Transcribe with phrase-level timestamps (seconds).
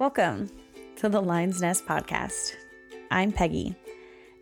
[0.00, 0.48] Welcome
[0.96, 2.54] to the Lion's Nest podcast.
[3.10, 3.76] I'm Peggi,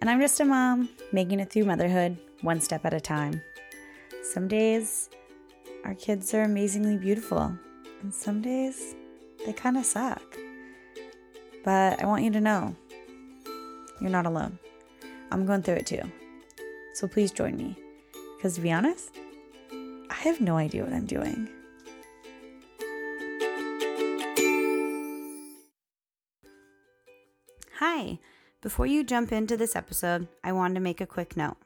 [0.01, 3.43] and I'm just a mom making it through motherhood one step at a time.
[4.23, 5.11] Some days
[5.85, 7.53] our kids are amazingly beautiful,
[8.03, 8.95] and some days
[9.45, 10.23] they kind of suck.
[11.65, 12.77] But I want you to know
[14.01, 14.61] you're not alone.
[15.33, 16.03] I'm going through it too.
[16.95, 17.77] So please join me.
[18.37, 19.11] Because to be honest,
[19.73, 21.49] I have no idea what I'm doing.
[28.61, 31.59] Before you jump into this episode, I wanted to make a quick note.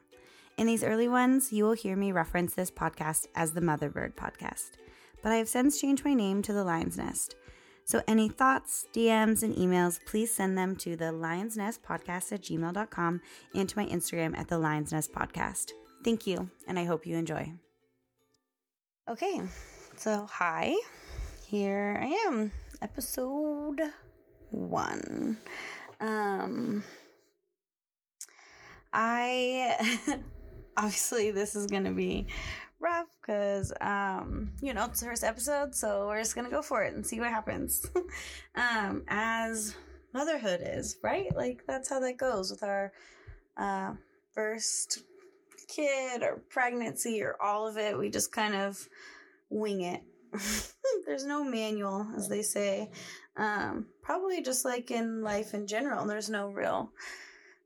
[0.59, 4.73] In these early ones, you will hear me reference this podcast as the Motherbird Podcast,
[5.23, 7.35] but I have since changed my name to the Lion's Nest.
[7.83, 12.43] So any thoughts, DMs, and emails, please send them to the Lion's Nest Podcast at
[12.43, 13.21] gmail.com
[13.55, 15.71] and to my Instagram at the Lion's Nest Podcast.
[16.03, 17.53] Thank you, and I hope you enjoy.
[19.09, 19.41] Okay,
[19.97, 20.75] so hi,
[21.47, 22.51] here I am,
[22.83, 23.81] episode
[24.51, 25.37] one.
[26.03, 26.83] Um,
[28.91, 30.19] I
[30.77, 32.27] obviously this is gonna be
[32.79, 36.83] rough because um you know it's the first episode so we're just gonna go for
[36.83, 37.85] it and see what happens.
[38.55, 39.75] Um as
[40.13, 41.33] motherhood is right?
[41.35, 42.91] Like that's how that goes with our
[43.57, 43.93] uh
[44.33, 44.99] first
[45.67, 47.97] kid or pregnancy or all of it.
[47.97, 48.89] We just kind of
[49.49, 50.01] wing it
[51.05, 52.89] there's no manual as they say
[53.35, 56.91] um, probably just like in life in general, there's no real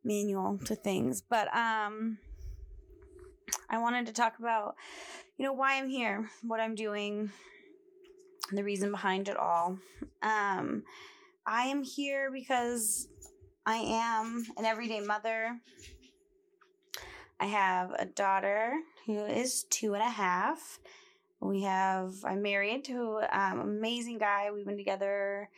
[0.04, 1.22] manual to things.
[1.22, 2.18] But um,
[3.70, 4.76] I wanted to talk about,
[5.38, 7.32] you know, why I'm here, what I'm doing,
[8.52, 9.78] the reason behind it all.
[10.22, 10.84] Um,
[11.46, 13.08] I am here because
[13.66, 15.60] I am an everyday mother.
[17.40, 18.74] I have a daughter
[19.06, 20.80] who is two and a half
[21.40, 24.50] we have i'm married to um, an amazing guy.
[24.54, 25.50] We've been together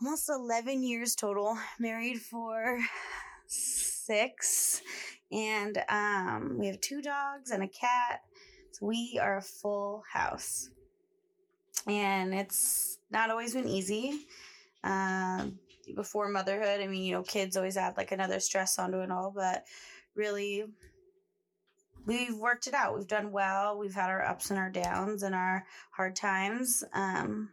[0.00, 1.56] almost 11 years total.
[1.78, 2.78] Married for
[3.46, 4.82] six.
[5.32, 8.22] And um, we have two dogs and a cat.
[8.72, 10.70] So we are a full house.
[11.86, 14.26] And it's not always been easy.
[14.82, 15.46] Uh,
[15.96, 19.32] before motherhood i mean you know kids always add like another stress onto it all.
[19.34, 19.64] But
[20.14, 20.64] really
[22.06, 22.96] we've worked it out.
[22.96, 23.78] We've done well.
[23.78, 26.84] We've had our ups and our downs and our hard times.
[26.92, 27.50] Um,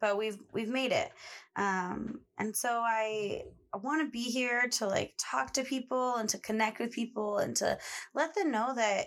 [0.00, 1.10] but we've we've made it.
[1.56, 6.28] Um, and so I I want to be here to like talk to people and
[6.28, 7.78] to connect with people and to
[8.14, 9.06] let them know that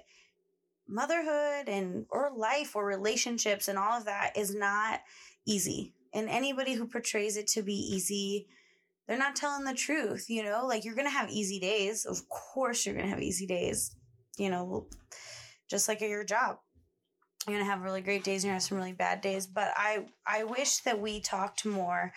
[0.88, 5.02] motherhood and or life or relationships and all of that is not
[5.46, 5.94] easy.
[6.12, 8.48] And anybody who portrays it to be easy,
[9.08, 10.66] they're not telling the truth, you know?
[10.66, 12.04] Like you're going to have easy days.
[12.04, 13.96] Of course you're going to have easy days
[14.40, 14.88] you know,
[15.70, 16.58] just like at your job.
[17.48, 19.48] You're gonna have really great days and you're gonna have some really bad days.
[19.48, 22.14] But I I wish that we talked more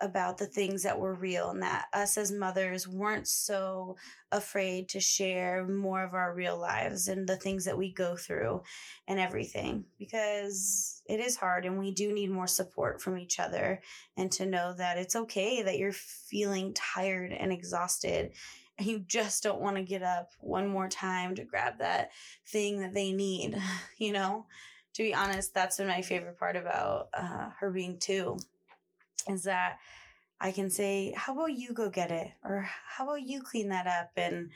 [0.00, 3.96] about the things that were real and that us as mothers weren't so
[4.32, 8.60] afraid to share more of our real lives and the things that we go through
[9.06, 13.80] and everything because it is hard and we do need more support from each other
[14.16, 18.32] and to know that it's okay that you're feeling tired and exhausted
[18.78, 22.10] and you just don't want to get up one more time to grab that
[22.46, 23.56] thing that they need,
[23.98, 24.46] you know?
[24.94, 28.38] To be honest, that's been my favorite part about uh, her being two
[29.28, 29.78] is that
[30.40, 32.30] I can say, How about you go get it?
[32.44, 34.10] Or how about you clean that up?
[34.16, 34.50] And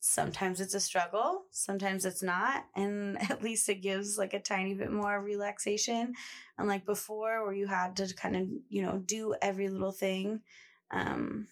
[0.00, 2.64] sometimes it's a struggle, sometimes it's not.
[2.76, 6.14] And at least it gives like a tiny bit more relaxation.
[6.56, 10.40] Unlike before, where you had to kind of, you know, do every little thing.
[10.90, 11.48] Um,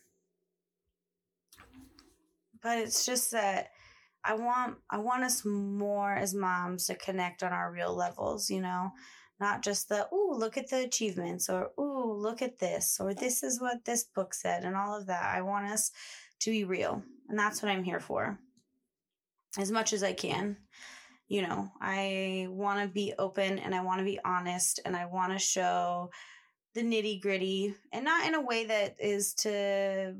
[2.63, 3.71] but it's just that
[4.25, 8.61] I want I want us more as moms to connect on our real levels, you
[8.61, 8.91] know,
[9.39, 13.43] not just the oh look at the achievements or oh look at this or this
[13.43, 15.35] is what this book said and all of that.
[15.35, 15.93] I want us
[16.41, 18.39] to be real, and that's what I'm here for.
[19.59, 20.57] As much as I can,
[21.29, 25.07] you know, I want to be open and I want to be honest and I
[25.07, 26.11] want to show
[26.75, 30.15] the nitty gritty and not in a way that is to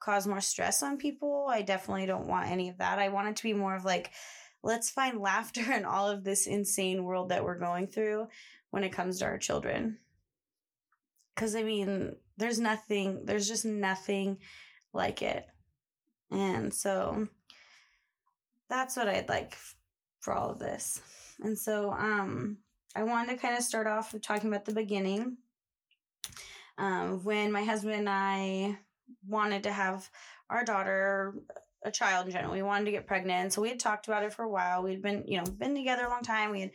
[0.00, 1.46] cause more stress on people.
[1.48, 2.98] I definitely don't want any of that.
[2.98, 4.10] I want it to be more of like,
[4.62, 8.28] let's find laughter in all of this insane world that we're going through
[8.70, 9.98] when it comes to our children.
[11.34, 14.38] Because, I mean, there's nothing, there's just nothing
[14.92, 15.46] like it.
[16.30, 17.28] And so
[18.68, 19.56] that's what I'd like
[20.20, 21.00] for all of this.
[21.42, 22.58] And so, um,
[22.96, 25.36] I wanted to kind of start off with talking about the beginning.
[26.78, 28.78] Um, when my husband and I
[29.26, 30.08] wanted to have
[30.50, 31.34] our daughter
[31.84, 32.52] a child in general.
[32.52, 33.52] We wanted to get pregnant.
[33.52, 34.82] So we had talked about it for a while.
[34.82, 36.50] We'd been, you know, been together a long time.
[36.50, 36.70] We had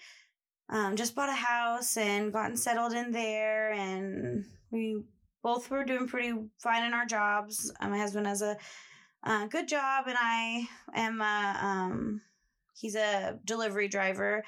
[0.70, 3.74] um, just bought a house and gotten settled in there.
[3.74, 5.04] And we
[5.44, 7.74] both were doing pretty fine in our jobs.
[7.80, 8.58] Uh, my husband has a
[9.24, 12.22] uh, good job, and I am a, um,
[12.74, 14.44] he's a delivery driver.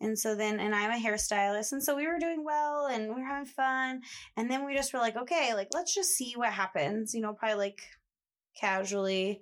[0.00, 1.72] And so then, and I'm a hairstylist.
[1.72, 4.02] And so we were doing well and we were having fun.
[4.36, 7.32] And then we just were like, okay, like, let's just see what happens, you know,
[7.32, 7.80] probably like
[8.58, 9.40] casually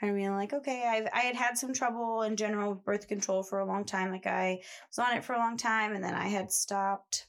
[0.00, 3.08] kind of being like, okay, I've, I had had some trouble in general with birth
[3.08, 4.10] control for a long time.
[4.10, 4.60] Like I
[4.90, 7.26] was on it for a long time and then I had stopped.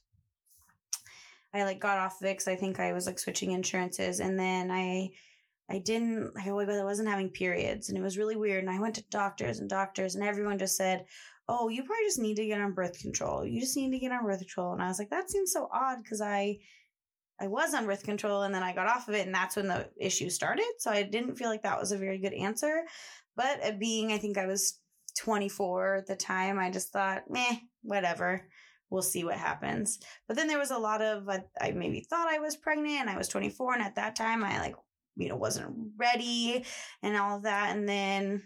[1.54, 4.19] I like got off because I think I was like switching insurances.
[4.19, 5.12] And then I,
[5.69, 8.63] I didn't, I wasn't having periods and it was really weird.
[8.66, 11.06] And I went to doctors and doctors and everyone just said,
[11.47, 13.45] oh, you probably just need to get on birth control.
[13.45, 14.74] You just need to get on birth control.
[14.74, 16.57] And I was like, that seems so odd because I,
[17.39, 19.68] I was on birth control and then I got off of it and that's when
[19.68, 20.65] the issue started.
[20.80, 22.83] So I didn't feel like that was a very good answer.
[23.36, 24.80] But uh, being, I think I was
[25.19, 28.47] 24 at the time, I just thought, meh, whatever.
[28.89, 30.00] We'll see what happens.
[30.27, 33.09] But then there was a lot of, I, I maybe thought I was pregnant and
[33.09, 33.74] I was 24.
[33.74, 34.75] And at that time, I like,
[35.15, 36.65] you know, wasn't ready
[37.03, 37.75] and all of that.
[37.75, 38.44] And then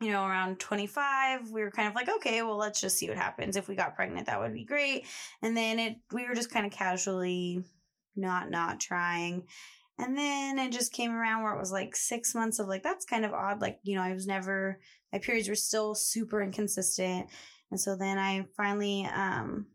[0.00, 3.16] you know, around 25, we were kind of like, okay, well, let's just see what
[3.16, 3.56] happens.
[3.56, 5.06] If we got pregnant, that would be great.
[5.42, 7.64] And then it, we were just kind of casually
[8.14, 9.46] not, not trying.
[9.98, 13.06] And then it just came around where it was like six months of like, that's
[13.06, 13.62] kind of odd.
[13.62, 14.78] Like, you know, I was never,
[15.12, 17.28] my periods were still super inconsistent.
[17.70, 19.66] And so then I finally, um,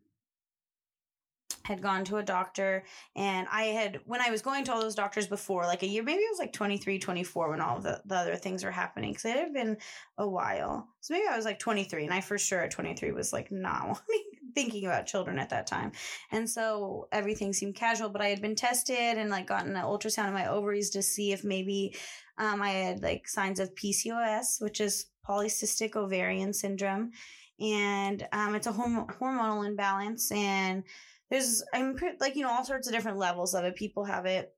[1.64, 2.84] had gone to a doctor
[3.16, 6.04] and I had when I was going to all those doctors before like a year
[6.04, 9.26] maybe it was like 23 24 when all the, the other things were happening because
[9.26, 9.78] it had been
[10.18, 10.88] a while.
[11.02, 14.02] So maybe I was like 23 and I for sure at 23 was like not
[14.56, 15.92] thinking about children at that time.
[16.32, 20.28] And so everything seemed casual but I had been tested and like gotten an ultrasound
[20.28, 21.96] of my ovaries to see if maybe
[22.38, 27.12] um, I had like signs of PCOS which is polycystic ovarian syndrome.
[27.60, 30.84] And um, it's a horm- hormonal imbalance and
[31.32, 33.76] there's I'm pretty, like you know all sorts of different levels of it.
[33.76, 34.54] People have it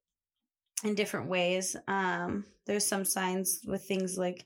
[0.84, 1.78] in different ways.
[1.88, 4.44] Um, there's some signs with things like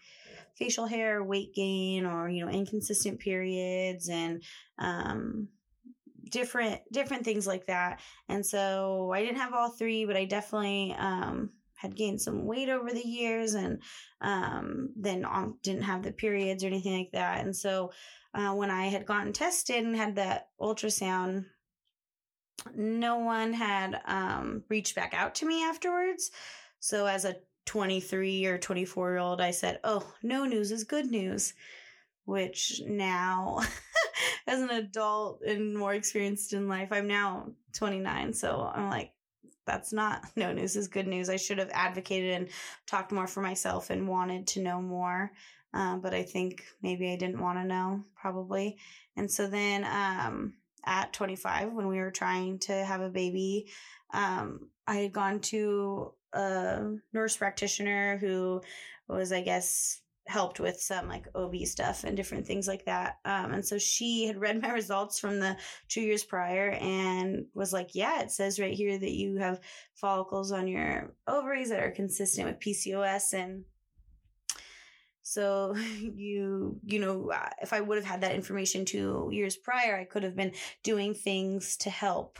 [0.55, 4.43] facial hair, weight gain, or you know inconsistent periods, and
[4.77, 5.47] um,
[6.29, 8.01] different different things like that.
[8.27, 12.67] And so I didn't have all three, but I definitely um, had gained some weight
[12.67, 13.81] over the years, and
[14.19, 15.25] um, then
[15.63, 17.45] didn't have the periods or anything like that.
[17.45, 17.91] And so
[18.33, 21.45] uh, when I had gotten tested and had that ultrasound
[22.75, 26.31] no one had um, reached back out to me afterwards.
[26.79, 31.09] So as a 23 or 24 year old, I said, Oh, no news is good
[31.11, 31.53] news.
[32.25, 33.61] Which now,
[34.47, 38.33] as an adult and more experienced in life, I'm now 29.
[38.33, 39.11] So I'm like,
[39.65, 41.29] that's not no news is good news.
[41.29, 42.49] I should have advocated and
[42.85, 45.31] talked more for myself and wanted to know more.
[45.73, 48.77] Uh, but I think maybe I didn't want to know, probably.
[49.15, 50.53] And so then, um,
[50.87, 53.69] at 25 when we were trying to have a baby.
[54.13, 58.61] Um, I had gone to a nurse practitioner who
[59.07, 63.17] was, I guess, helped with some like OB stuff and different things like that.
[63.25, 65.57] Um, and so she had read my results from the
[65.89, 69.59] two years prior and was like, yeah, it says right here that you have
[69.93, 73.33] follicles on your ovaries that are consistent with PCOS.
[73.33, 73.63] And
[75.27, 80.05] so you, you know, if I would have had that information two years prior, I
[80.05, 80.53] could have been
[80.83, 82.39] doing things to help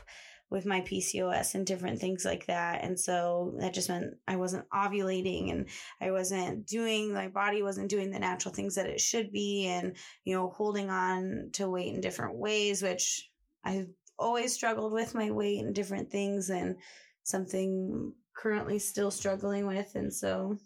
[0.50, 2.82] with my PCOS and different things like that.
[2.82, 5.68] And so that just meant I wasn't ovulating and
[6.00, 9.98] I wasn't doing, my body wasn't doing the natural things that it should be and,
[10.24, 13.30] you know, holding on to weight in different ways, which
[13.66, 16.78] I've always struggled with my weight and different things and
[17.24, 19.94] something currently still struggling with.
[19.96, 20.58] And so,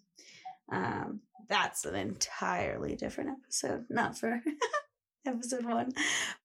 [0.71, 4.41] um, that's an entirely different episode, not for
[5.25, 5.93] episode one.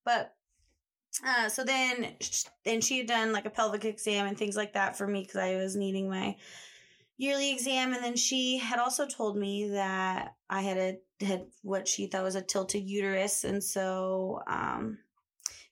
[0.05, 0.35] But
[1.25, 2.15] uh, so then,
[2.65, 5.37] then she had done like a pelvic exam and things like that for me because
[5.37, 6.37] I was needing my
[7.17, 11.89] yearly exam, and then she had also told me that I had a had what
[11.89, 14.99] she thought was a tilted uterus, and so um,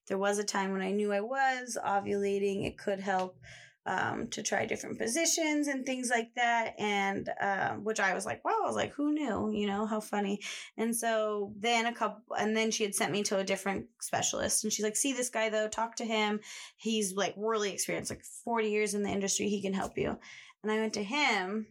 [0.08, 2.66] there was a time when I knew I was ovulating.
[2.66, 3.36] It could help
[3.86, 6.74] um, to try different positions and things like that.
[6.78, 9.50] And uh, which I was like, wow, I was like, who knew?
[9.52, 10.40] You know, how funny.
[10.76, 14.64] And so then a couple, and then she had sent me to a different specialist.
[14.64, 16.40] And she's like, see this guy though, talk to him.
[16.76, 19.48] He's like really experienced, like 40 years in the industry.
[19.48, 20.18] He can help you.
[20.62, 21.66] And I went to him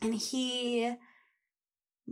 [0.00, 0.94] and he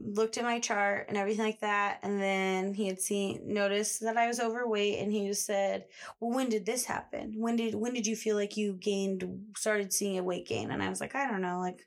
[0.02, 4.16] looked at my chart and everything like that and then he had seen noticed that
[4.16, 5.86] I was overweight and he just said,
[6.20, 7.34] "Well, when did this happen?
[7.36, 10.82] When did when did you feel like you gained started seeing a weight gain?" And
[10.82, 11.86] I was like, "I don't know, like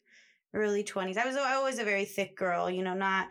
[0.53, 3.29] early 20s." I was always a very thick girl, you know, not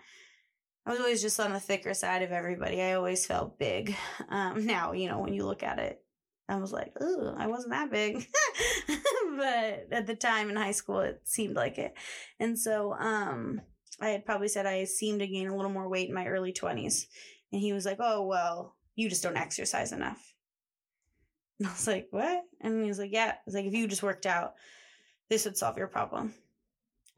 [0.87, 2.83] I was always just on the thicker side of everybody.
[2.83, 3.95] I always felt big.
[4.29, 6.03] Um now, you know, when you look at it
[6.51, 8.27] I was like, ooh, I wasn't that big.
[9.37, 11.95] but at the time in high school, it seemed like it.
[12.41, 13.61] And so um,
[14.01, 16.53] I had probably said I seemed to gain a little more weight in my early
[16.53, 17.07] 20s.
[17.53, 20.35] And he was like, oh, well, you just don't exercise enough.
[21.59, 22.43] And I was like, what?
[22.61, 23.35] And he was like, yeah.
[23.47, 24.55] It's like, if you just worked out,
[25.29, 26.35] this would solve your problem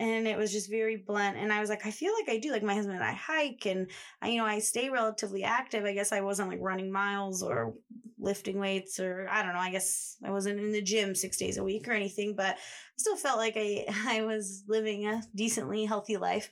[0.02, 2.50] and it was just very blunt and i was like i feel like i do
[2.50, 3.88] like my husband and i hike and
[4.20, 7.74] I, you know i stay relatively active i guess i wasn't like running miles or
[8.18, 11.56] lifting weights or i don't know i guess i wasn't in the gym six days
[11.56, 12.58] a week or anything but i
[12.96, 16.50] still felt like i i was living a decently healthy life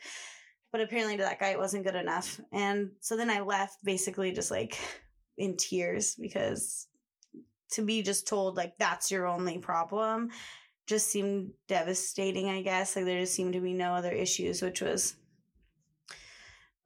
[0.71, 4.31] but apparently to that guy it wasn't good enough and so then i left basically
[4.31, 4.79] just like
[5.39, 6.87] in tears because
[7.73, 10.31] to be just told like that's your only problem
[10.91, 12.97] just seemed devastating, I guess.
[12.97, 15.15] Like there just seemed to be no other issues, which was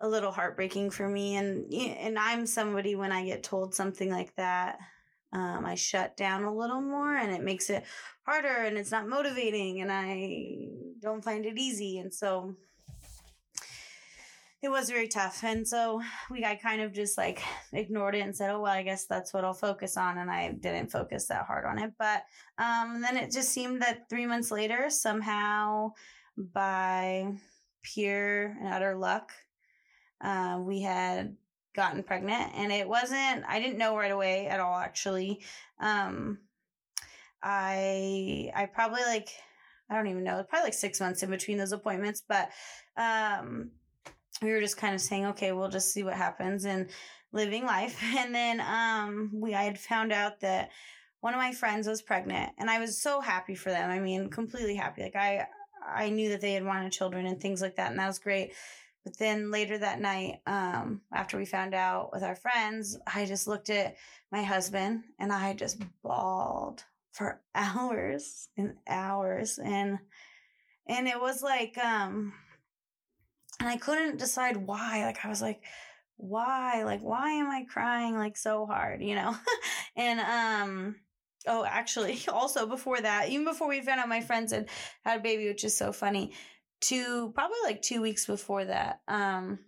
[0.00, 1.36] a little heartbreaking for me.
[1.36, 4.78] And and I'm somebody when I get told something like that,
[5.32, 7.84] um, I shut down a little more, and it makes it
[8.24, 10.68] harder, and it's not motivating, and I
[11.00, 12.54] don't find it easy, and so
[14.64, 15.44] it was very tough.
[15.44, 17.42] And so we I kind of just like
[17.74, 20.16] ignored it and said, oh well, I guess that's what I'll focus on.
[20.16, 21.92] And I didn't focus that hard on it.
[21.98, 22.22] But
[22.56, 25.92] um, then it just seemed that three months later, somehow
[26.38, 27.34] by
[27.82, 29.32] pure and utter luck,
[30.22, 31.36] uh, we had
[31.76, 32.52] gotten pregnant.
[32.54, 35.42] And it wasn't, I didn't know right away at all, actually.
[35.78, 36.38] Um,
[37.42, 39.28] I, I probably like,
[39.90, 42.48] I don't even know, probably like six months in between those appointments, but,
[42.96, 43.72] um,
[44.42, 46.90] we were just kind of saying, okay, we'll just see what happens and
[47.32, 48.00] living life.
[48.16, 50.70] And then um, we I had found out that
[51.20, 53.90] one of my friends was pregnant, and I was so happy for them.
[53.90, 55.02] I mean, completely happy.
[55.02, 55.46] Like I
[55.86, 58.52] I knew that they had wanted children and things like that, and that was great.
[59.04, 63.46] But then later that night, um, after we found out with our friends, I just
[63.46, 63.96] looked at
[64.32, 69.98] my husband and I just bawled for hours and hours and
[70.86, 72.32] and it was like um
[73.60, 75.04] and I couldn't decide why.
[75.04, 75.60] Like I was like,
[76.16, 76.84] why?
[76.84, 79.36] Like why am I crying like so hard, you know?
[79.96, 80.96] and um
[81.46, 84.68] oh, actually also before that, even before we found out my friends had
[85.04, 86.32] had a baby, which is so funny,
[86.80, 89.58] two probably like 2 weeks before that, um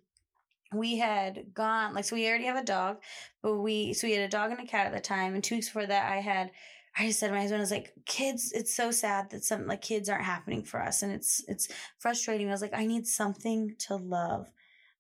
[0.72, 2.98] we had gone like so we already have a dog,
[3.42, 5.56] but we so we had a dog and a cat at the time and 2
[5.56, 6.50] weeks before that I had
[6.98, 9.66] I just said to my husband, I was like, kids, it's so sad that some
[9.66, 11.02] like kids aren't happening for us.
[11.02, 12.48] And it's, it's frustrating.
[12.48, 14.50] I was like, I need something to love.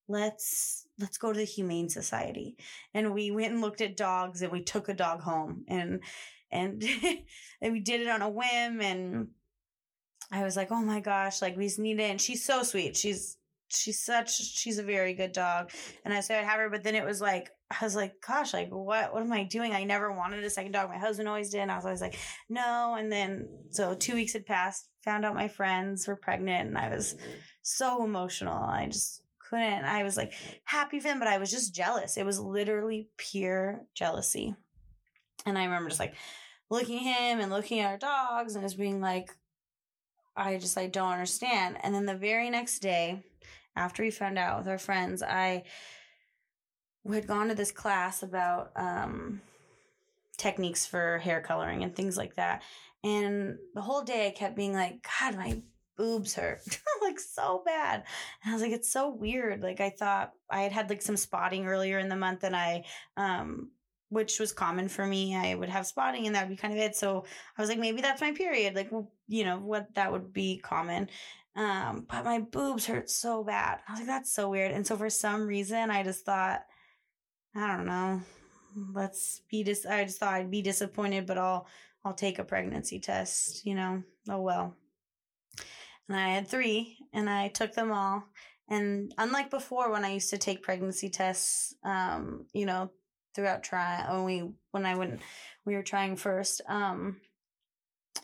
[0.06, 2.58] Let's, let's go to the Humane Society.
[2.92, 6.00] And we went and looked at dogs and we took a dog home and,
[6.50, 6.84] and,
[7.62, 8.82] and we did it on a whim.
[8.82, 9.28] And
[10.30, 12.10] I was like, oh my gosh, like we just need it.
[12.10, 12.96] And she's so sweet.
[12.96, 15.70] She's, she's such, she's a very good dog.
[16.04, 18.54] And I said I'd have her, but then it was like, I was like, gosh,
[18.54, 19.72] like what what am I doing?
[19.72, 20.88] I never wanted a second dog.
[20.88, 21.60] My husband always did.
[21.60, 22.16] And I was always like,
[22.48, 22.94] no.
[22.96, 26.90] And then so two weeks had passed, found out my friends were pregnant, and I
[26.90, 27.16] was
[27.62, 28.56] so emotional.
[28.56, 29.84] I just couldn't.
[29.84, 30.32] I was like
[30.64, 32.16] happy for them, but I was just jealous.
[32.16, 34.54] It was literally pure jealousy.
[35.44, 36.14] And I remember just like
[36.70, 39.30] looking at him and looking at our dogs and just being like,
[40.36, 41.78] I just I don't understand.
[41.82, 43.24] And then the very next day,
[43.76, 45.64] after we found out with our friends, I
[47.12, 49.40] had gone to this class about um,
[50.36, 52.62] techniques for hair coloring and things like that.
[53.04, 55.62] And the whole day I kept being like, God, my
[55.96, 56.60] boobs hurt
[57.02, 58.04] like so bad.
[58.42, 59.62] And I was like, it's so weird.
[59.62, 62.84] Like I thought I had had like some spotting earlier in the month and I,
[63.16, 63.70] um,
[64.08, 65.36] which was common for me.
[65.36, 66.96] I would have spotting and that would be kind of it.
[66.96, 67.24] So
[67.56, 68.74] I was like, maybe that's my period.
[68.74, 71.08] Like, well, you know, what that would be common.
[71.56, 73.78] Um, but my boobs hurt so bad.
[73.88, 74.72] I was like, that's so weird.
[74.72, 76.60] And so for some reason, I just thought,
[77.54, 78.20] I don't know.
[78.92, 79.86] Let's be dis.
[79.86, 81.66] I just thought I'd be disappointed, but I'll
[82.04, 83.64] I'll take a pregnancy test.
[83.64, 84.02] You know.
[84.28, 84.74] Oh well.
[86.08, 88.24] And I had three, and I took them all.
[88.68, 92.90] And unlike before, when I used to take pregnancy tests, um, you know,
[93.34, 95.20] throughout try when we when I went
[95.64, 97.20] we were trying first, um,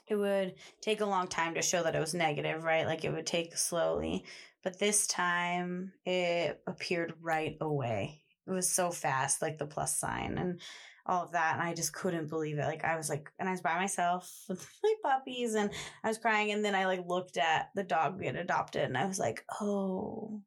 [0.09, 2.87] it would take a long time to show that it was negative, right?
[2.87, 4.25] Like it would take slowly.
[4.62, 10.37] But this time it appeared right away it was so fast, like the plus sign
[10.38, 10.61] and
[11.06, 11.54] all of that.
[11.54, 12.64] And I just couldn't believe it.
[12.64, 15.71] Like I was like, and I was by myself with my puppies and
[16.02, 16.50] I was crying.
[16.50, 19.44] And then I like looked at the dog we had adopted and I was like,
[19.61, 20.42] oh,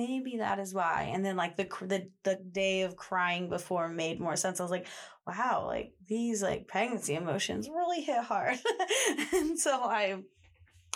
[0.00, 1.10] maybe that is why.
[1.12, 4.60] And then like the, the, the day of crying before made more sense.
[4.60, 4.86] I was like,
[5.26, 8.58] wow, like these like pregnancy emotions really hit hard.
[9.34, 10.16] and so I,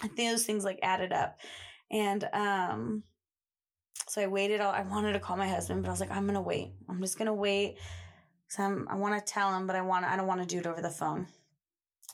[0.03, 1.39] I think those things like added up.
[1.91, 3.03] And, um,
[4.09, 4.61] so I waited.
[4.61, 6.73] all I wanted to call my husband, but I was like, I'm to wait.
[6.89, 7.79] I'm just to wait.
[8.49, 10.59] So I'm, I want to tell him, but I want I don't want to do
[10.59, 11.27] it over the phone.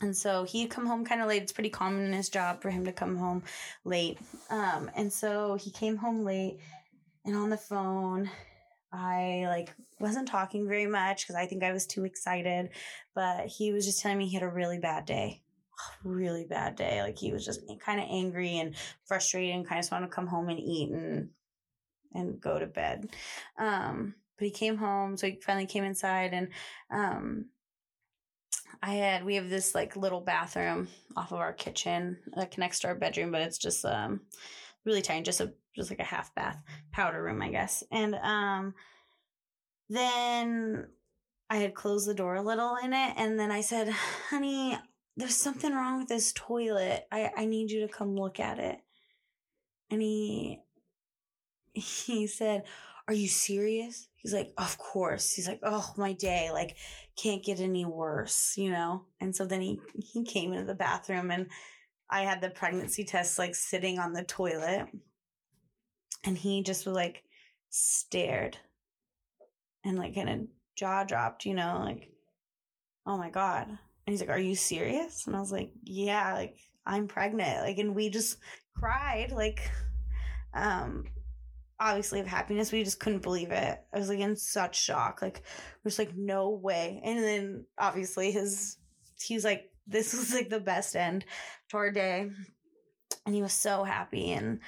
[0.00, 1.42] And so he'd come home kind of late.
[1.42, 3.42] It's pretty common in his job for him to come home
[3.84, 4.18] late.
[4.48, 6.60] Um, and so he came home late
[7.24, 8.30] and on the phone,
[8.92, 12.70] I like wasn't talking very much because I think I was too excited,
[13.14, 15.42] but he was just telling me he had a really bad day.
[16.04, 17.02] Really bad day.
[17.02, 18.74] Like he was just kind of angry and
[19.04, 21.30] frustrated and kind of just wanted to come home and eat and
[22.12, 23.08] and go to bed.
[23.58, 26.48] Um, but he came home, so he finally came inside and
[26.90, 27.46] um
[28.82, 32.88] I had we have this like little bathroom off of our kitchen that connects to
[32.88, 34.22] our bedroom, but it's just um
[34.84, 36.58] really tiny, just a just like a half bath
[36.92, 37.82] powder room, I guess.
[37.90, 38.74] And um
[39.88, 40.88] then
[41.50, 44.78] I had closed the door a little in it, and then I said, "Honey,
[45.16, 47.06] there's something wrong with this toilet.
[47.12, 48.80] I I need you to come look at it."
[49.90, 50.60] And he
[51.72, 52.64] he said,
[53.08, 56.76] "Are you serious?" He's like, "Of course." He's like, "Oh, my day, like
[57.16, 61.30] can't get any worse, you know?" And so then he he came into the bathroom
[61.30, 61.50] and
[62.10, 64.88] I had the pregnancy test like sitting on the toilet.
[66.24, 67.22] And he just was like
[67.70, 68.58] stared
[69.84, 70.40] and like kind of
[70.76, 72.10] jaw dropped, you know, like,
[73.06, 76.58] "Oh my god." And he's like, "Are you serious?" And I was like, "Yeah, like
[76.84, 78.36] I'm pregnant." Like and we just
[78.74, 79.70] cried like
[80.52, 81.04] um
[81.80, 82.70] obviously of happiness.
[82.70, 83.80] We just couldn't believe it.
[83.92, 85.22] I was like in such shock.
[85.22, 85.42] Like,
[85.82, 87.00] we're just like, no way.
[87.02, 88.76] And then obviously his,
[89.18, 91.24] he's like, this was like the best end
[91.70, 92.30] to our day.
[93.26, 94.32] And he was so happy.
[94.32, 94.60] And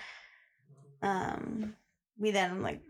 [1.01, 1.75] um,
[2.19, 2.83] we then like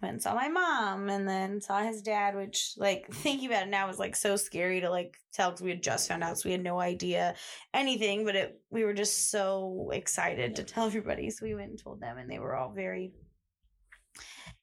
[0.00, 3.70] went and saw my mom and then saw his dad, which like thinking about it
[3.70, 6.38] now was like so scary to like tell because we had just found out.
[6.38, 7.34] So we had no idea
[7.72, 11.30] anything, but it, we were just so excited to tell everybody.
[11.30, 13.12] So we went and told them and they were all very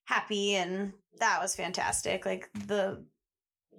[0.10, 3.04] happy and that was fantastic like the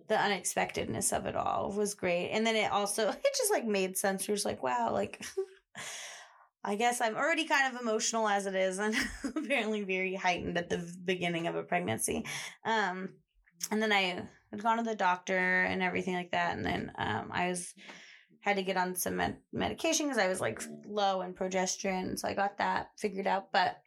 [0.08, 2.30] the unexpectedness of it all was great.
[2.30, 4.26] And then it also it just like made sense.
[4.26, 5.24] You're just like wow like
[6.62, 8.94] i guess i'm already kind of emotional as it is and
[9.36, 12.24] apparently very heightened at the beginning of a pregnancy.
[12.64, 13.10] Um
[13.70, 16.56] and then i had gone to the doctor and everything like that.
[16.56, 17.74] And then um i was
[18.40, 22.18] had to get on some med- medication because i was like low in progesterone.
[22.18, 23.52] So i got that figured out.
[23.52, 23.78] But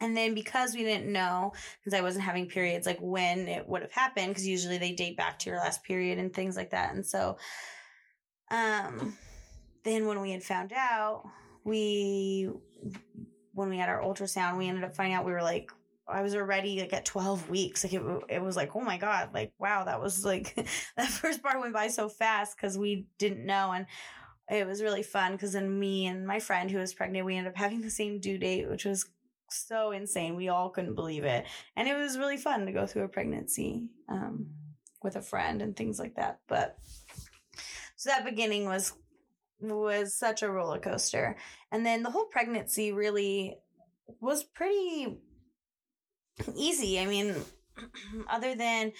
[0.00, 3.82] and then because we didn't know, because I wasn't having periods, like when it would
[3.82, 6.94] have happened, because usually they date back to your last period and things like that.
[6.94, 7.38] And so,
[8.50, 9.16] um,
[9.84, 11.24] then when we had found out,
[11.64, 12.50] we,
[13.52, 15.70] when we had our ultrasound, we ended up finding out we were like,
[16.06, 17.84] I was already like at 12 weeks.
[17.84, 20.54] Like it, it was like, oh my God, like, wow, that was like,
[20.96, 23.72] that first part went by so fast because we didn't know.
[23.72, 23.86] And
[24.50, 27.52] it was really fun because then me and my friend who was pregnant, we ended
[27.52, 29.06] up having the same due date, which was
[29.54, 30.36] so insane.
[30.36, 31.46] We all couldn't believe it.
[31.76, 34.46] And it was really fun to go through a pregnancy um,
[35.02, 36.40] with a friend and things like that.
[36.48, 36.78] But
[37.96, 38.92] so that beginning was
[39.60, 41.36] was such a roller coaster.
[41.72, 43.56] And then the whole pregnancy really
[44.20, 45.18] was pretty
[46.54, 47.00] easy.
[47.00, 47.34] I mean,
[48.28, 48.92] other than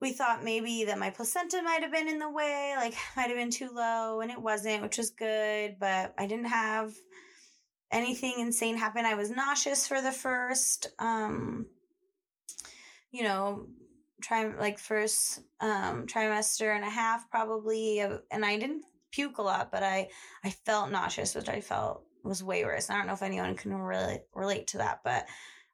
[0.00, 3.36] we thought maybe that my placenta might have been in the way, like might have
[3.36, 5.76] been too low, and it wasn't, which was good.
[5.78, 6.92] But I didn't have
[7.90, 9.04] anything insane happen.
[9.04, 11.66] I was nauseous for the first, um,
[13.10, 13.66] you know,
[14.22, 19.72] try like first um, trimester and a half probably, and I didn't puke a lot,
[19.72, 20.08] but I
[20.44, 22.90] I felt nauseous, which I felt was way worse.
[22.90, 25.26] I don't know if anyone can really relate to that, but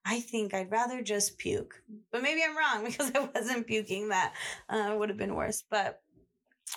[0.05, 1.83] I think I'd rather just puke.
[2.13, 4.09] But maybe I'm wrong because I wasn't puking.
[4.09, 4.35] That
[4.69, 5.63] uh, would have been worse.
[5.69, 6.01] But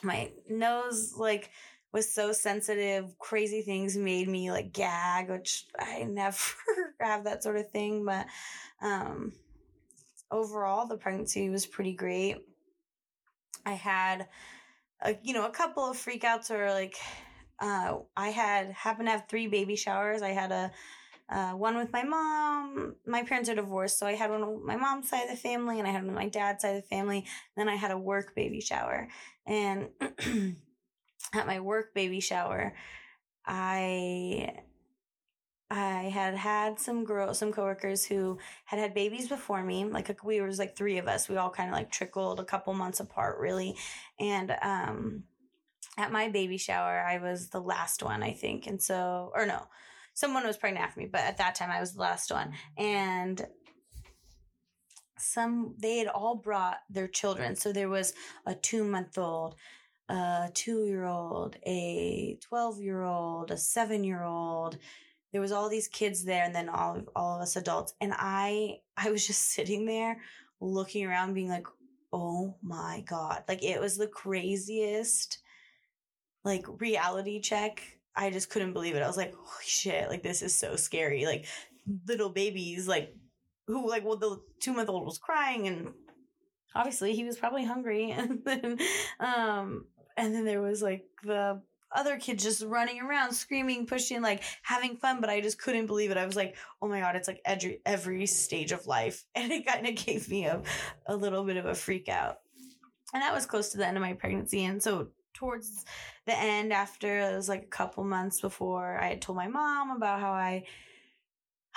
[0.03, 1.51] my nose, like
[1.91, 3.17] was so sensitive.
[3.17, 6.37] Crazy things made me like gag, which I never
[6.99, 8.05] have that sort of thing.
[8.05, 8.27] But
[8.81, 9.33] um,
[10.31, 12.37] overall, the pregnancy was pretty great.
[13.65, 14.27] I had,
[15.01, 16.95] a, you know, a couple of freakouts or like,
[17.59, 20.21] uh, I had happened to have three baby showers.
[20.21, 20.71] I had a
[21.29, 22.95] uh, one with my mom.
[23.05, 25.77] My parents are divorced, so I had one with my mom's side of the family,
[25.77, 27.25] and I had one with my dad's side of the family.
[27.55, 29.07] Then I had a work baby shower,
[29.45, 29.89] and
[31.33, 32.73] at my work baby shower,
[33.45, 34.61] I
[35.71, 39.85] I had had some girls, some coworkers who had had babies before me.
[39.85, 41.29] Like we was like three of us.
[41.29, 43.75] We all kind of like trickled a couple months apart, really.
[44.19, 45.23] And um,
[45.97, 48.65] at my baby shower, I was the last one, I think.
[48.65, 49.67] And so, or no,
[50.15, 52.53] someone was pregnant after me, but at that time I was the last one.
[52.77, 53.45] And
[55.19, 57.55] some they had all brought their children.
[57.55, 58.13] So there was
[58.45, 59.55] a two month old,
[60.09, 64.77] a two year old, a 12 year old, a seven year old.
[65.31, 67.93] There was all these kids there and then all, all of us adults.
[68.01, 70.17] And I, I was just sitting there
[70.59, 71.67] looking around being like,
[72.11, 73.43] oh my God.
[73.47, 75.39] Like it was the craziest
[76.43, 77.81] like reality check.
[78.15, 79.03] I just couldn't believe it.
[79.03, 81.25] I was like, holy shit, like this is so scary.
[81.25, 81.45] Like
[82.07, 83.13] little babies, like
[83.69, 85.93] who like well the two month old was crying and
[86.75, 88.79] obviously he was probably hungry and then
[89.19, 89.85] um
[90.19, 94.95] and then there was like the other kid just running around screaming pushing like having
[94.95, 96.17] fun but i just couldn't believe it.
[96.17, 99.25] I was like oh my god it's like every every stage of life.
[99.35, 100.61] And it kind of gave me a,
[101.07, 102.39] a little bit of a freak out.
[103.13, 104.65] And that was close to the end of my pregnancy.
[104.65, 105.85] And so towards
[106.25, 109.89] the end after it was like a couple months before i had told my mom
[109.91, 110.61] about how i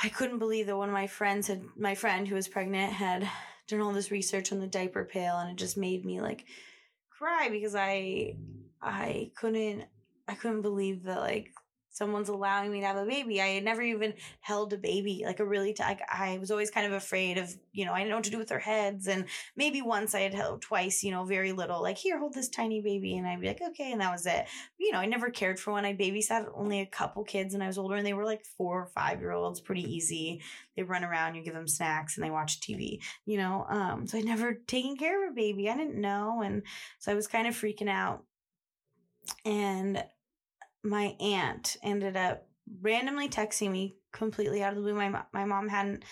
[0.03, 3.29] i couldn't believe that one of my friends had my friend who was pregnant had
[3.69, 6.45] done all this research on the diaper pail and it just made me like
[7.23, 8.35] cry because i
[8.83, 9.85] i couldn't
[10.29, 11.53] I couldn't believe that like
[11.93, 13.41] someone's allowing me to have a baby.
[13.41, 16.71] I had never even held a baby, like a really, t- like, I was always
[16.71, 19.07] kind of afraid of, you know, I didn't know what to do with their heads.
[19.07, 19.27] And
[19.57, 22.81] maybe once I had held twice, you know, very little, like, here, hold this tiny
[22.81, 23.17] baby.
[23.19, 23.93] And I'd be like, okay.
[23.93, 24.47] And that was it.
[24.79, 25.85] You know, I never cared for one.
[25.85, 28.83] I babysat only a couple kids when I was older and they were like four
[28.83, 30.41] or five year olds, pretty easy.
[30.77, 33.67] They run around, you give them snacks and they watch TV, you know?
[33.69, 35.69] Um, so I'd never taken care of a baby.
[35.69, 36.41] I didn't know.
[36.43, 36.63] And
[36.99, 38.25] so I was kind of freaking out.
[39.45, 40.03] And
[40.83, 42.47] my aunt ended up
[42.81, 44.95] randomly texting me completely out of the blue.
[44.95, 46.05] My my mom hadn't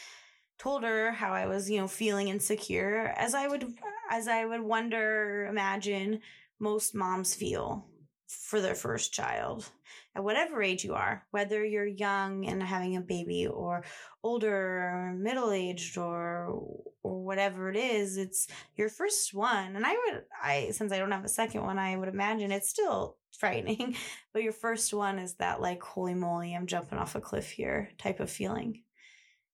[0.59, 3.75] told her how I was, you know, feeling insecure as I would
[4.11, 6.21] as I would wonder, imagine
[6.59, 7.90] most moms feel
[8.31, 9.69] for their first child
[10.15, 13.85] at whatever age you are, whether you're young and having a baby or
[14.23, 16.63] older or middle aged or
[17.03, 19.77] or whatever it is, it's your first one.
[19.77, 22.69] And I would I since I don't have a second one, I would imagine it's
[22.69, 23.97] still frightening.
[24.33, 27.91] But your first one is that like holy moly, I'm jumping off a cliff here
[27.99, 28.83] type of feeling.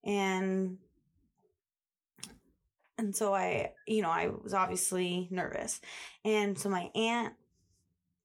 [0.04, 0.78] And
[2.98, 5.80] and so I, you know, I was obviously nervous.
[6.24, 7.34] And so my aunt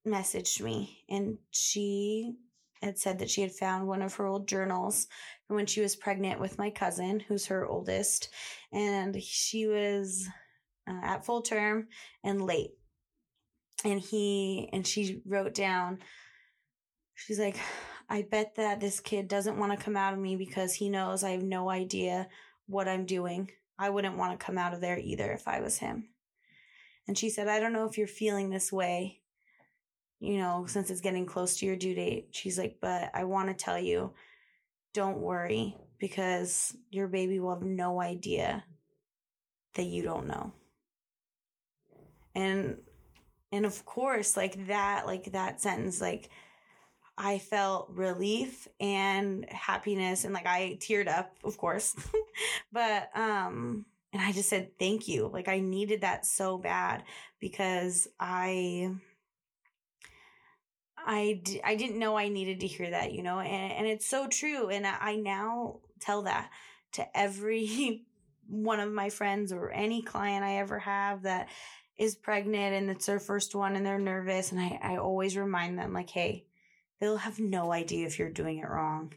[0.08, 2.36] messaged me and she
[2.82, 5.08] had said that she had found one of her old journals
[5.46, 8.30] from when she was pregnant with my cousin, who's her oldest,
[8.74, 10.28] and she was
[10.90, 11.88] uh, at full term
[12.24, 12.72] and late.
[13.84, 16.00] And he and she wrote down,
[17.14, 17.58] she's like,
[18.10, 21.24] I bet that this kid doesn't want to come out of me because he knows
[21.24, 22.28] I have no idea
[22.68, 23.52] what I'm doing.
[23.80, 26.10] I wouldn't want to come out of there either if I was him.
[27.08, 29.21] And she said, I don't know if you're feeling this way,
[30.22, 32.28] you know, since it's getting close to your due date.
[32.32, 34.14] She's like, but I want to tell you,
[34.94, 38.64] don't worry because your baby will have no idea
[39.74, 40.54] that you don't know.
[42.36, 42.78] And
[43.52, 46.30] and of course, like that, like that sentence, like
[47.18, 51.96] I felt relief and happiness and like I teared up, of course.
[52.72, 55.30] but um and I just said thank you.
[55.34, 57.04] Like I needed that so bad
[57.40, 58.92] because I
[61.06, 64.08] I d- I didn't know I needed to hear that, you know, and, and it's
[64.08, 64.70] so true.
[64.70, 66.50] And I now tell that
[66.94, 68.06] to every
[68.48, 71.50] one of my friends or any client I ever have that
[71.98, 74.52] is pregnant and it's their first one and they're nervous.
[74.52, 76.46] And I, I always remind them, like, hey,
[77.00, 79.14] they'll have no idea if you're doing it wrong.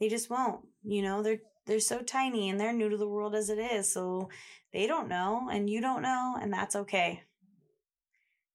[0.00, 3.34] They just won't, you know, they're, they're so tiny and they're new to the world
[3.34, 3.92] as it is.
[3.92, 4.28] So
[4.72, 7.22] they don't know and you don't know, and that's okay.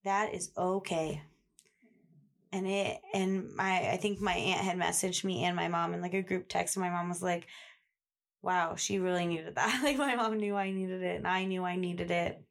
[0.04, 1.22] That is okay
[2.52, 6.02] and it and my I think my aunt had messaged me and my mom in
[6.02, 7.48] like a group text and my mom was like,
[8.42, 9.82] Wow, she really needed that.
[9.84, 12.42] like my mom knew I needed it and I knew I needed it.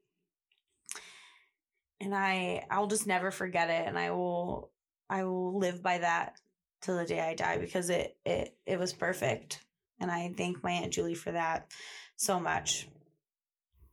[2.01, 4.71] And I I'll just never forget it and I will
[5.09, 6.37] I will live by that
[6.81, 9.65] till the day I die because it it it was perfect.
[10.01, 11.71] And I thank my Aunt Julie for that
[12.17, 12.89] so much.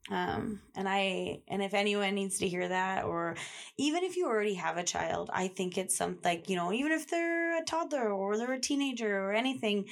[0.10, 3.36] Um, and I, and if anyone needs to hear that, or
[3.78, 6.92] even if you already have a child, I think it's something like, you know, even
[6.92, 9.86] if they're a toddler or they're a teenager or anything,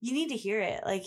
[0.00, 0.82] you need to hear it.
[0.84, 1.04] Like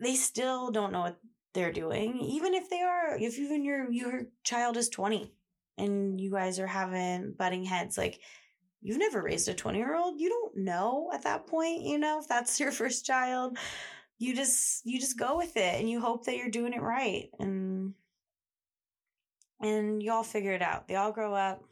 [0.00, 1.18] they still don't know what
[1.54, 2.18] they're doing.
[2.20, 5.32] Even if they are, if even your, your child is 20
[5.78, 8.20] and you guys are having butting heads, like
[8.80, 10.20] you've never raised a 20 year old.
[10.20, 13.58] You don't know at that point, you know, if that's your first child
[14.22, 17.28] you just you just go with it and you hope that you're doing it right.
[17.40, 17.94] And
[19.60, 20.86] and you all figure it out.
[20.86, 21.64] They all grow up.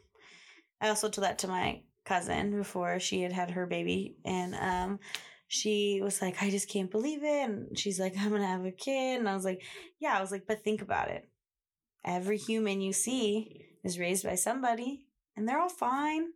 [0.81, 4.99] I also told that to my cousin before she had had her baby and um
[5.47, 7.49] she was like i just can't believe it.
[7.49, 9.19] And she's like i'm gonna have a kid.
[9.19, 9.61] And i was like
[9.99, 10.17] yeah.
[10.17, 11.29] I was like but think about it.
[12.03, 15.05] Every human you see is raised by somebody
[15.37, 16.31] and they're all fine.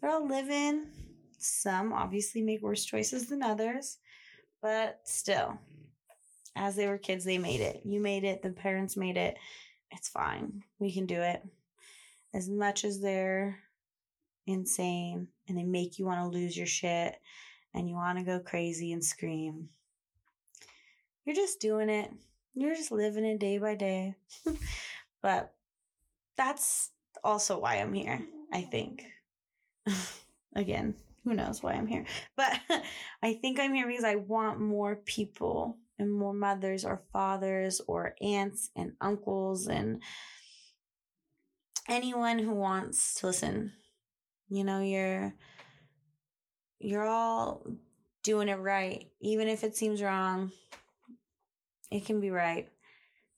[0.00, 0.86] They're all living.
[1.38, 3.98] Some obviously make worse choices than others
[4.62, 5.84] but still, mm-hmm.
[6.56, 7.82] as they were kids, they made it.
[7.84, 8.42] You made it.
[8.42, 9.36] The parents made it.
[9.90, 10.62] it's fine.
[10.78, 11.42] We can do it.
[12.32, 13.58] As much as they're
[14.46, 17.20] insane and they make you want to lose your shit
[17.74, 19.68] and you want to go crazy and scream,
[21.24, 22.10] you're just doing it.
[22.54, 24.14] You're just living it day by day.
[25.22, 25.52] but
[26.36, 26.90] that's
[27.24, 28.20] also why I'm here,
[28.52, 29.04] I think.
[30.54, 30.94] Again,
[31.24, 32.04] who knows why I'm here.
[32.36, 32.52] But
[33.22, 38.14] I think I'm here because I want more people and more mothers or fathers or
[38.20, 40.02] aunts and uncles and
[41.88, 43.72] anyone who wants to listen.
[44.48, 45.34] You know, you're
[46.78, 47.64] you're all
[48.22, 49.08] doing it right.
[49.20, 50.50] Even if it seems wrong,
[51.90, 52.68] it can be right.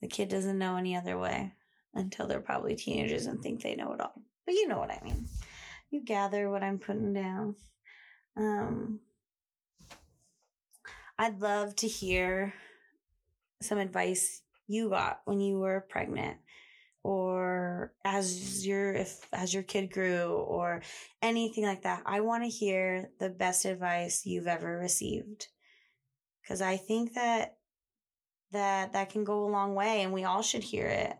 [0.01, 1.53] The kid doesn't know any other way
[1.93, 4.13] until they're probably teenagers and think they know it all.
[4.45, 5.27] But you know what I mean.
[5.89, 7.55] You gather what I'm putting down.
[8.37, 8.99] Um,
[11.17, 12.53] I'd love to hear
[13.61, 16.37] some advice you got when you were pregnant
[17.03, 20.81] or as your if as your kid grew or
[21.21, 22.01] anything like that.
[22.05, 25.47] I want to hear the best advice you've ever received.
[26.47, 27.57] Cuz I think that
[28.51, 31.17] that that can go a long way and we all should hear it.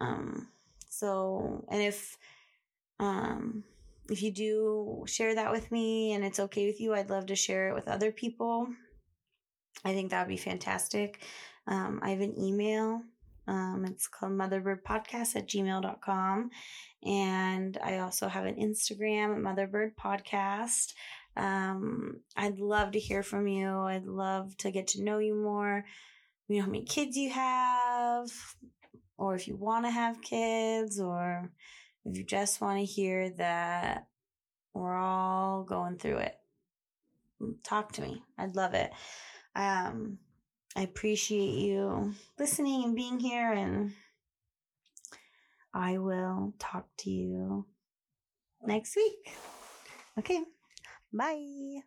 [0.00, 0.48] Um
[0.88, 2.16] so and if
[3.00, 3.64] um
[4.10, 7.36] if you do share that with me and it's okay with you, I'd love to
[7.36, 8.68] share it with other people.
[9.84, 11.22] I think that would be fantastic.
[11.66, 13.02] Um, I have an email.
[13.46, 16.50] Um, it's called motherbirdpodcast at gmail.com.
[17.04, 20.94] And I also have an Instagram Motherbird Podcast.
[21.36, 23.68] Um, I'd love to hear from you.
[23.68, 25.84] I'd love to get to know you more.
[26.48, 28.30] You know how many kids you have,
[29.18, 31.50] or if you want to have kids, or
[32.16, 34.06] you just want to hear that
[34.74, 36.36] we're all going through it,
[37.62, 38.22] talk to me.
[38.38, 38.90] I'd love it.
[39.54, 40.18] Um,
[40.76, 43.92] I appreciate you listening and being here, and
[45.74, 47.66] I will talk to you
[48.64, 49.34] next week.
[50.18, 50.40] Okay,
[51.12, 51.80] bye.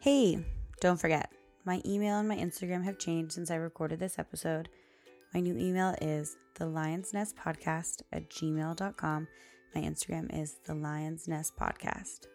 [0.00, 0.44] Hey,
[0.80, 1.30] don't forget,
[1.64, 4.68] my email and my Instagram have changed since I recorded this episode.
[5.34, 9.28] My new email is the Lion's Nest Podcast at gmail.com.
[9.74, 12.31] My Instagram is the Lion's Nest Podcast.